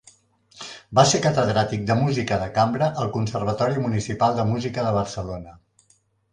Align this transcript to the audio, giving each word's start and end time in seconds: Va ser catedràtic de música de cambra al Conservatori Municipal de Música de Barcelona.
Va 0.99 1.03
ser 1.11 1.19
catedràtic 1.25 1.83
de 1.91 1.97
música 1.99 2.39
de 2.45 2.49
cambra 2.57 2.89
al 3.03 3.13
Conservatori 3.19 3.87
Municipal 3.87 4.37
de 4.41 4.49
Música 4.55 4.91
de 4.91 4.99
Barcelona. 5.01 5.59